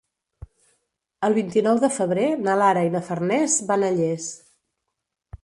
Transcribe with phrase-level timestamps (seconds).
[1.27, 4.27] El vint-i-nou de febrer na Lara i na Farners van a Llers.